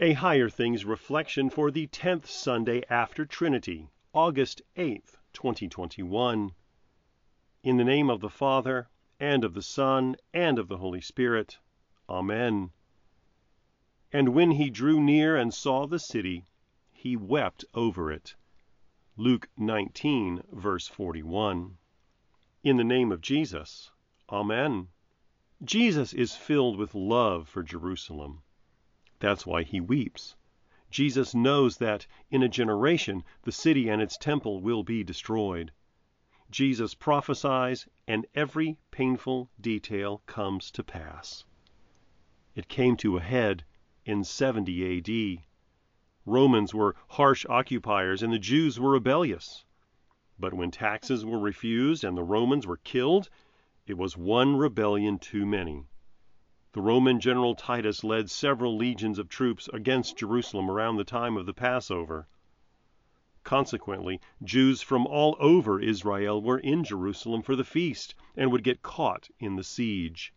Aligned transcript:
A 0.00 0.12
Higher 0.12 0.48
Things 0.48 0.84
reflection 0.84 1.50
for 1.50 1.72
the 1.72 1.88
10th 1.88 2.26
Sunday 2.26 2.84
after 2.88 3.26
Trinity, 3.26 3.90
August 4.14 4.62
8th, 4.76 5.16
2021. 5.32 6.52
In 7.64 7.76
the 7.78 7.84
name 7.84 8.08
of 8.08 8.20
the 8.20 8.30
Father, 8.30 8.88
and 9.18 9.42
of 9.42 9.54
the 9.54 9.62
Son, 9.62 10.14
and 10.32 10.56
of 10.56 10.68
the 10.68 10.76
Holy 10.76 11.00
Spirit. 11.00 11.58
Amen. 12.08 12.70
And 14.12 14.36
when 14.36 14.52
he 14.52 14.70
drew 14.70 15.00
near 15.00 15.36
and 15.36 15.52
saw 15.52 15.84
the 15.88 15.98
city, 15.98 16.44
he 16.92 17.16
wept 17.16 17.64
over 17.74 18.12
it. 18.12 18.36
Luke 19.16 19.48
19, 19.56 20.44
verse 20.52 20.86
41. 20.86 21.76
In 22.62 22.76
the 22.76 22.84
name 22.84 23.10
of 23.10 23.20
Jesus. 23.20 23.90
Amen. 24.30 24.90
Jesus 25.64 26.12
is 26.12 26.36
filled 26.36 26.78
with 26.78 26.94
love 26.94 27.48
for 27.48 27.64
Jerusalem. 27.64 28.44
That's 29.20 29.44
why 29.44 29.62
he 29.62 29.80
weeps. 29.80 30.36
Jesus 30.90 31.34
knows 31.34 31.78
that 31.78 32.06
in 32.30 32.42
a 32.42 32.48
generation 32.48 33.24
the 33.42 33.52
city 33.52 33.88
and 33.88 34.00
its 34.00 34.16
temple 34.16 34.60
will 34.60 34.82
be 34.82 35.02
destroyed. 35.04 35.72
Jesus 36.50 36.94
prophesies, 36.94 37.86
and 38.06 38.26
every 38.34 38.78
painful 38.90 39.50
detail 39.60 40.22
comes 40.26 40.70
to 40.70 40.82
pass. 40.82 41.44
It 42.54 42.68
came 42.68 42.96
to 42.98 43.18
a 43.18 43.20
head 43.20 43.64
in 44.04 44.24
70 44.24 44.98
AD. 44.98 45.44
Romans 46.24 46.72
were 46.72 46.96
harsh 47.08 47.44
occupiers 47.48 48.22
and 48.22 48.32
the 48.32 48.38
Jews 48.38 48.80
were 48.80 48.92
rebellious. 48.92 49.64
But 50.38 50.54
when 50.54 50.70
taxes 50.70 51.24
were 51.24 51.38
refused 51.38 52.04
and 52.04 52.16
the 52.16 52.22
Romans 52.22 52.66
were 52.66 52.78
killed, 52.78 53.28
it 53.86 53.98
was 53.98 54.16
one 54.16 54.56
rebellion 54.56 55.18
too 55.18 55.44
many. 55.44 55.84
The 56.78 56.84
Roman 56.84 57.18
general 57.18 57.56
Titus 57.56 58.04
led 58.04 58.30
several 58.30 58.76
legions 58.76 59.18
of 59.18 59.28
troops 59.28 59.68
against 59.72 60.16
Jerusalem 60.16 60.70
around 60.70 60.94
the 60.94 61.02
time 61.02 61.36
of 61.36 61.44
the 61.44 61.52
Passover. 61.52 62.28
Consequently, 63.42 64.20
Jews 64.44 64.80
from 64.80 65.04
all 65.04 65.36
over 65.40 65.80
Israel 65.80 66.40
were 66.40 66.60
in 66.60 66.84
Jerusalem 66.84 67.42
for 67.42 67.56
the 67.56 67.64
feast 67.64 68.14
and 68.36 68.52
would 68.52 68.62
get 68.62 68.80
caught 68.80 69.28
in 69.40 69.56
the 69.56 69.64
siege. 69.64 70.32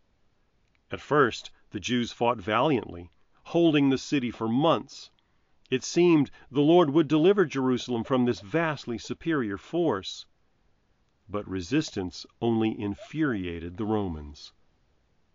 At 0.90 1.00
first 1.00 1.52
the 1.70 1.78
Jews 1.78 2.10
fought 2.10 2.38
valiantly, 2.38 3.12
holding 3.44 3.90
the 3.90 3.96
city 3.96 4.32
for 4.32 4.48
months. 4.48 5.12
It 5.70 5.84
seemed 5.84 6.32
the 6.50 6.60
Lord 6.60 6.90
would 6.90 7.06
deliver 7.06 7.44
Jerusalem 7.44 8.02
from 8.02 8.24
this 8.24 8.40
vastly 8.40 8.98
superior 8.98 9.58
force. 9.58 10.26
But 11.28 11.46
resistance 11.46 12.26
only 12.40 12.76
infuriated 12.76 13.76
the 13.76 13.86
Romans. 13.86 14.52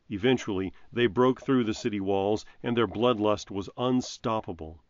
Eventually 0.10 0.72
they 0.92 1.08
broke 1.08 1.42
through 1.42 1.64
the 1.66 1.74
city 1.74 2.00
walls, 2.00 2.46
and 2.64 2.78
their 2.78 2.88
bloodlust 2.88 3.52
was 3.52 3.70
unstoppable. 3.78 4.82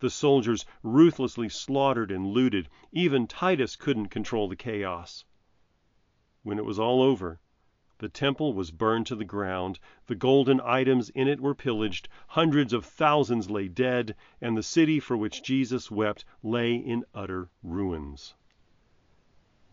The 0.00 0.10
soldiers 0.10 0.64
ruthlessly 0.82 1.48
slaughtered 1.48 2.10
and 2.10 2.26
looted. 2.26 2.68
Even 2.92 3.26
Titus 3.26 3.76
couldn't 3.76 4.08
control 4.08 4.48
the 4.48 4.56
chaos. 4.56 5.24
When 6.42 6.56
it 6.56 6.64
was 6.64 6.78
all 6.78 7.02
over, 7.02 7.40
the 7.98 8.08
temple 8.08 8.54
was 8.54 8.70
burned 8.70 9.06
to 9.08 9.16
the 9.16 9.24
ground, 9.24 9.80
the 10.06 10.14
golden 10.14 10.60
items 10.60 11.10
in 11.10 11.26
it 11.26 11.40
were 11.40 11.54
pillaged, 11.54 12.08
hundreds 12.28 12.72
of 12.72 12.86
thousands 12.86 13.50
lay 13.50 13.66
dead, 13.66 14.14
and 14.40 14.56
the 14.56 14.62
city 14.62 15.00
for 15.00 15.16
which 15.16 15.42
Jesus 15.42 15.90
wept 15.90 16.24
lay 16.42 16.76
in 16.76 17.04
utter 17.12 17.50
ruins. 17.62 18.34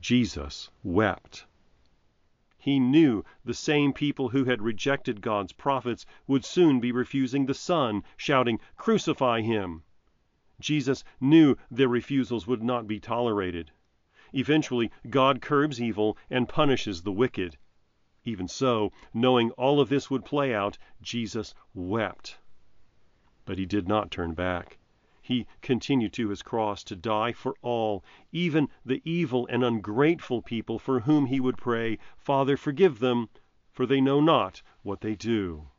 Jesus 0.01 0.71
wept. 0.83 1.45
He 2.65 2.79
knew 2.79 3.23
the 3.43 3.53
same 3.53 3.93
people 3.93 4.29
who 4.29 4.45
had 4.45 4.59
rejected 4.59 5.21
God's 5.21 5.53
prophets 5.53 6.03
would 6.25 6.43
soon 6.43 6.79
be 6.79 6.91
refusing 6.91 7.45
the 7.45 7.53
Son, 7.53 8.03
shouting, 8.17 8.59
Crucify 8.75 9.41
him! 9.41 9.83
Jesus 10.59 11.03
knew 11.21 11.57
their 11.69 11.87
refusals 11.87 12.47
would 12.47 12.63
not 12.63 12.87
be 12.87 12.99
tolerated. 12.99 13.69
Eventually 14.33 14.89
God 15.11 15.43
curbs 15.43 15.79
evil 15.79 16.17
and 16.27 16.49
punishes 16.49 17.03
the 17.03 17.11
wicked. 17.11 17.55
Even 18.23 18.47
so, 18.47 18.91
knowing 19.13 19.51
all 19.51 19.79
of 19.79 19.89
this 19.89 20.09
would 20.09 20.25
play 20.25 20.51
out, 20.51 20.79
Jesus 21.03 21.53
wept. 21.75 22.39
But 23.45 23.59
he 23.59 23.67
did 23.67 23.87
not 23.87 24.09
turn 24.09 24.33
back. 24.33 24.79
He 25.27 25.47
continued 25.63 26.13
to 26.13 26.29
his 26.29 26.43
cross 26.43 26.83
to 26.83 26.95
die 26.95 27.31
for 27.31 27.55
all, 27.63 28.03
even 28.31 28.69
the 28.85 29.01
evil 29.03 29.47
and 29.47 29.63
ungrateful 29.63 30.43
people 30.43 30.77
for 30.77 30.99
whom 30.99 31.25
he 31.25 31.39
would 31.39 31.57
pray, 31.57 31.97
Father, 32.15 32.55
forgive 32.55 32.99
them, 32.99 33.29
for 33.71 33.87
they 33.87 33.99
know 33.99 34.21
not 34.21 34.61
what 34.83 35.01
they 35.01 35.15
do. 35.15 35.69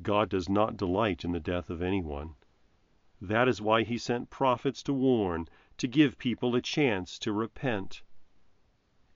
God 0.00 0.30
does 0.30 0.48
not 0.48 0.78
delight 0.78 1.22
in 1.22 1.32
the 1.32 1.38
death 1.38 1.68
of 1.68 1.82
anyone. 1.82 2.34
That 3.20 3.46
is 3.46 3.60
why 3.60 3.82
he 3.82 3.98
sent 3.98 4.30
prophets 4.30 4.82
to 4.84 4.94
warn, 4.94 5.48
to 5.76 5.86
give 5.86 6.16
people 6.16 6.54
a 6.54 6.62
chance 6.62 7.18
to 7.18 7.32
repent. 7.34 8.00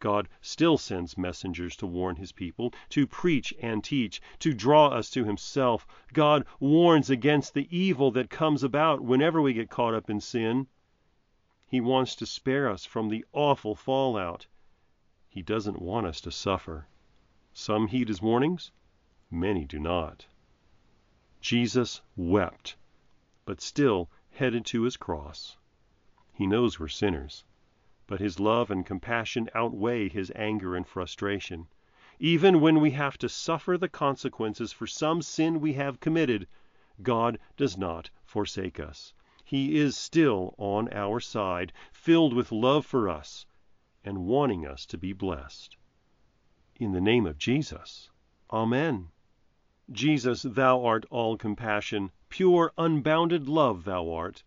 God 0.01 0.29
still 0.41 0.77
sends 0.77 1.17
messengers 1.17 1.77
to 1.77 1.87
warn 1.87 2.17
his 2.17 2.33
people, 2.33 2.75
to 2.89 3.07
preach 3.07 3.55
and 3.61 3.85
teach, 3.85 4.21
to 4.41 4.53
draw 4.53 4.89
us 4.89 5.09
to 5.11 5.25
himself. 5.25 5.87
God 6.13 6.45
warns 6.59 7.11
against 7.11 7.55
the 7.55 7.69
evil 7.71 8.11
that 8.11 8.29
comes 8.31 8.65
about 8.65 9.01
whenever 9.03 9.41
we 9.41 9.53
get 9.53 9.71
caught 9.71 9.95
up 9.95 10.11
in 10.11 10.21
sin. 10.21 10.67
He 11.69 11.81
wants 11.81 12.17
to 12.17 12.27
spare 12.27 12.69
us 12.69 12.85
from 12.85 13.09
the 13.09 13.25
awful 13.33 13.77
fallout. 13.77 14.47
He 15.29 15.43
doesn't 15.43 15.81
want 15.81 16.07
us 16.07 16.21
to 16.23 16.33
suffer. 16.33 16.89
Some 17.53 17.87
heed 17.87 18.09
his 18.09 18.21
warnings, 18.21 18.73
many 19.31 19.65
do 19.65 19.79
not. 19.79 20.27
Jesus 21.41 22.01
wept 22.17 22.75
but 23.51 23.61
still 23.61 24.09
headed 24.31 24.65
to 24.65 24.83
his 24.83 24.97
cross. 24.97 25.57
He 26.33 26.47
knows 26.47 26.79
we're 26.79 26.87
sinners, 26.87 27.43
but 28.11 28.19
his 28.19 28.41
love 28.41 28.73
and 28.73 28.85
compassion 28.85 29.49
outweigh 29.55 30.09
his 30.09 30.33
anger 30.35 30.75
and 30.75 30.85
frustration. 30.85 31.69
Even 32.19 32.61
when 32.61 32.81
we 32.81 32.91
have 32.91 33.17
to 33.17 33.29
suffer 33.29 33.79
the 33.79 33.89
consequences 33.89 34.73
for 34.73 34.85
some 34.85 35.23
sin 35.23 35.61
we 35.61 35.75
have 35.75 36.01
committed, 36.01 36.49
God 37.05 37.39
does 37.57 37.79
not 37.79 38.11
forsake 38.25 38.81
us. 38.81 39.15
He 39.45 39.77
is 39.77 39.97
still 39.97 40.57
on 40.59 40.93
our 40.93 41.21
side, 41.21 41.73
filled 41.93 42.35
with 42.35 42.51
love 42.51 42.85
for 42.85 43.09
us 43.09 43.47
and 44.03 44.27
wanting 44.27 44.67
us 44.67 44.87
to 44.87 44.99
be 44.99 45.13
blessed. 45.13 45.77
In 46.81 46.91
the 46.91 47.01
name 47.01 47.27
of 47.29 47.39
Jesus, 47.39 48.11
Amen. 48.51 49.11
Jesus, 49.93 50.43
thou 50.43 50.85
art 50.85 51.07
all 51.11 51.37
compassion, 51.37 52.11
pure, 52.29 52.73
unbounded 52.77 53.49
love 53.49 53.85
thou 53.85 54.11
art. 54.11 54.43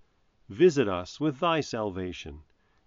Visit 0.49 0.89
us 0.89 1.21
with 1.21 1.39
thy 1.39 1.61
salvation. 1.61 2.41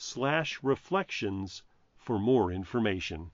slash 0.00 0.62
reflections 0.62 1.64
for 1.96 2.20
more 2.20 2.52
information. 2.52 3.32